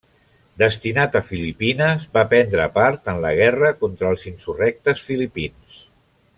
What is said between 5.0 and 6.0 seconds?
filipins.